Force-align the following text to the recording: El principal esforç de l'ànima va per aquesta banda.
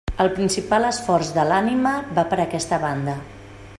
El 0.23 0.29
principal 0.37 0.87
esforç 0.87 1.29
de 1.35 1.45
l'ànima 1.51 1.91
va 2.19 2.25
per 2.33 2.41
aquesta 2.47 2.81
banda. 2.89 3.17